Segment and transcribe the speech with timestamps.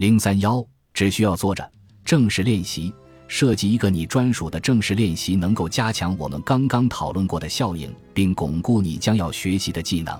[0.00, 1.70] 零三幺，只需要做着
[2.06, 2.90] 正式练习，
[3.28, 10.18] 设计一个你专属的正式练习，能够加强我们刚刚讨论过的效应，并巩固你将要学习的技能。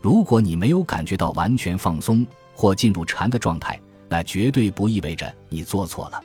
[0.00, 3.78] 如果你没有感觉到完全放松或进入禅的状态，
[4.08, 6.18] 那绝对不意味着你做错了。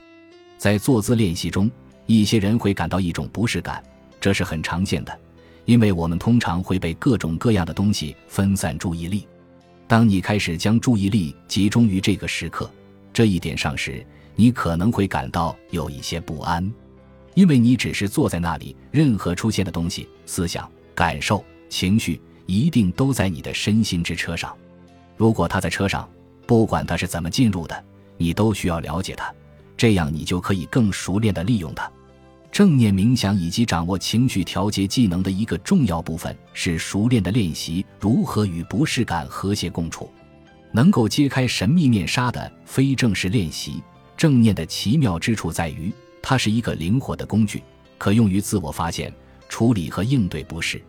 [0.57, 1.69] 在坐姿练习中，
[2.05, 3.83] 一些人会感到一种不适感，
[4.17, 5.19] 这是很常见的，
[5.65, 9.27] 因为我们通常会被各种各样的东西分散注意力。
[9.89, 12.69] 当你开始将注意力集中于这个时刻
[13.17, 14.05] 这一点上时，
[14.35, 16.71] 你可能会感到有一些不安，
[17.33, 22.21] 因为你只是坐在那里，任何出现的东西、思想、感受、情绪。
[22.45, 24.55] 一定都在你的身心之车上。
[25.15, 26.07] 如果他在车上，
[26.45, 27.83] 不管他是怎么进入的，
[28.17, 29.33] 你都需要了解他，
[29.75, 31.91] 这样你就可以更熟练地利用它。
[32.51, 40.07] 正念冥想以及掌握情绪调节技能的一个重要部分是熟练的练习如何与不适感和谐共处。
[40.77, 43.81] 能够揭开神秘面纱的非正式练习，
[44.15, 45.91] 正念的奇妙之处在于，
[46.21, 47.63] 它是一个灵活的工具，
[47.97, 49.11] 可用于自我发现、
[49.49, 50.79] 处理和应对不适。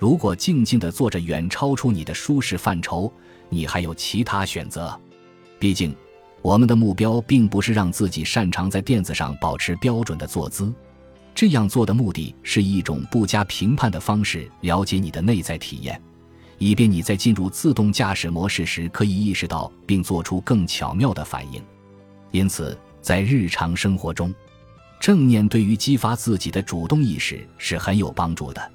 [0.00, 3.12] 如果静静地坐着远超出你的舒适范畴，
[3.48, 5.00] 你还有其他选择。
[5.60, 5.94] 毕竟，
[6.42, 10.74] 我们的目标并不是让自己擅长在垫子上保持标准的坐姿。
[11.36, 16.02] 这样做的目的是一种不加评判的方式了解你的内在体验，
[16.60, 21.62] 以便你在进入自动驾驶模式时可以意识到并做出更巧妙的反应。
[22.32, 24.32] 因此，在日常生活中，
[25.00, 28.72] 正念对于激发自己的主动意识是很有帮助的。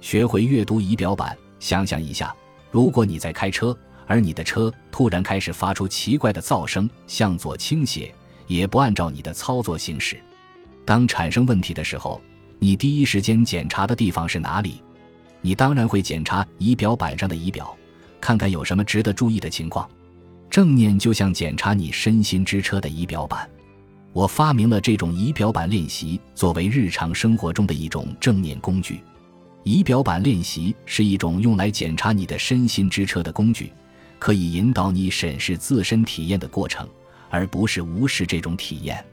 [0.00, 1.38] 学会阅读仪表板。
[1.60, 2.34] 想象一下，
[2.72, 3.76] 如果你在开车，
[4.08, 8.12] 而你的车突然开始发出奇怪的噪声，向左倾斜，
[8.48, 10.20] 也不按照你的操作行驶。
[10.84, 12.20] 当产生问题的时候，
[12.58, 14.82] 你第一时间检查的地方是哪里？
[15.42, 17.76] 你当然会检查仪表板上的仪表，
[18.20, 19.88] 看看有什么值得注意的情况。
[20.50, 23.48] 正念就像检查你身心之车的仪表板。
[24.12, 29.00] 我发明了这种仪表板练习，作为日常生活中的一种正念工具。
[29.62, 33.72] 仪表板练习是一种用来检查你的身心之车的工具，
[34.18, 36.88] 可以引导你审视自身体验的过程，
[37.28, 39.04] 而不是无视这种体验。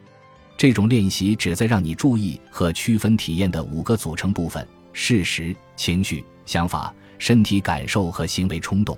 [0.57, 4.67] 这种练习旨在让你注意和区分体验的五个组成部分：
[4.99, 8.97] 事实、情绪、想法、身体感受和行为冲动。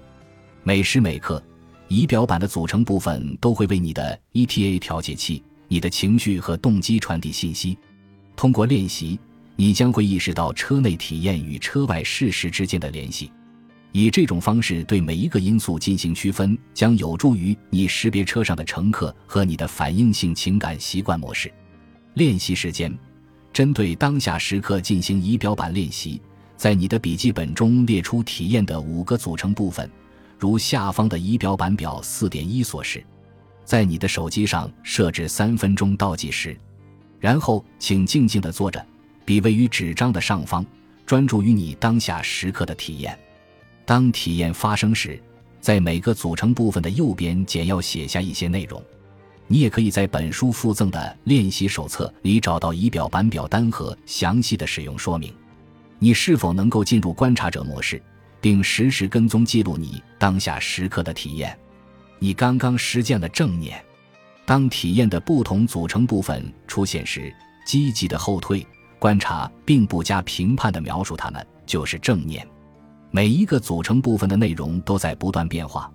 [0.63, 1.43] 每时每刻，
[1.89, 7.77] 仪表板的组成部分都会为你的 ETA 调节器、你的情绪和动机传递信息。
[8.37, 9.19] 通过练习。
[9.57, 13.29] 你将会意识到车内体验与车外事实之间的联系，
[13.91, 21.51] 以这种方式对每一个因素进行区分，将有助于你识别车上的乘客和你的反应性情感习惯模式。
[22.13, 22.97] 练习时间：
[23.51, 26.21] 针对当下时刻进行仪表板练习，
[26.55, 29.89] 在你的笔记本中列出体验的五个组成部分，
[30.37, 33.03] 如下方的仪表板表四点一所示。
[33.65, 36.57] 在你的手机上设置三分钟倒计时，
[37.19, 38.83] 然后请静静地坐着。
[39.25, 40.65] 笔位于纸张的上方，
[41.05, 43.15] 专注于你当下时刻的体验。
[43.85, 45.21] 当体验发生时，
[45.61, 48.83] 在每个组成部分的右边简要写下一些内容。
[49.51, 55.33] 你也可以在本书附赠的练习手册里找到仪表板表单和详细的使用说明。
[55.97, 57.99] 你是否能够进入观察者模式，
[58.39, 61.57] 并实时跟踪记录你当下时刻的体验？
[62.19, 63.83] 你刚刚实践了正念。
[64.45, 67.33] 当体验的不同组成部分出现时，
[67.65, 68.65] 积极的后退。
[68.99, 72.45] 观察并不加评判的描述它们，就是正念。
[73.11, 75.89] 每一个组成部分的内容都在不断变化，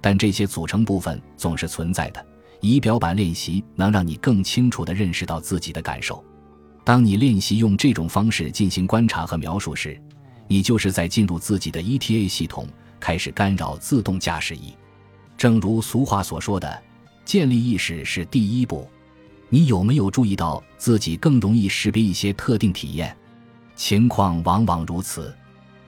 [0.00, 2.26] 但这些组成部分总是存在的。
[2.60, 6.24] 仪表板练习能让你更清楚地认识到自己的感受。
[6.84, 10.00] 当你练习用这种方式进行观察和描述时，
[10.46, 12.66] 你就是在进入自己的 ETA 系统，
[12.98, 14.72] 开始干扰自动驾驶仪。
[15.36, 16.82] 正如俗话所说的
[17.24, 18.88] ：“建立意识是第一步。”
[19.50, 23.16] 你有没有注意到自己更容易识别一些特定体验？
[23.76, 25.34] 情况往往如此。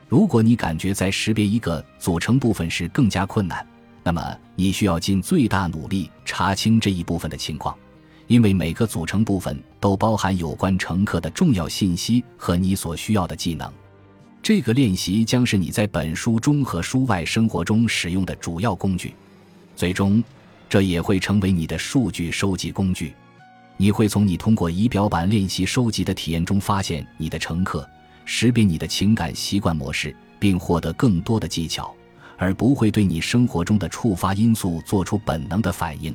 [0.09, 3.67] 如果你感觉在识别一个组成部分时更加困难，
[4.11, 7.73] 那么你需要尽最大努力查清这一部分的情况，
[8.27, 13.73] 因为每个组成部分都包含有关乘客的重要信息和你所需要的技能。
[14.43, 19.15] 这个练习将是你在本书中和书外生活中使用的主要工具，
[19.77, 20.21] 最终，
[20.69, 23.15] 这也会成为你的数据收集工具。
[23.77, 27.89] 你会从你通过仪表板练习收集的体验中发现你的乘客，
[28.25, 31.95] 识别你的情感习惯模式，并获得更多的技巧，
[32.41, 36.13] 而不会对你生活中的触发因素做出本能的反应。